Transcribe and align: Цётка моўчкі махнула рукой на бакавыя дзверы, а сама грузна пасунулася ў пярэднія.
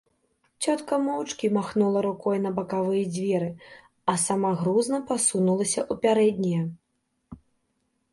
Цётка 0.67 0.95
моўчкі 1.07 1.49
махнула 1.57 1.99
рукой 2.05 2.37
на 2.45 2.51
бакавыя 2.59 3.03
дзверы, 3.15 3.49
а 4.13 4.15
сама 4.23 4.51
грузна 4.63 4.97
пасунулася 5.13 5.81
ў 5.91 5.93
пярэднія. 6.07 6.63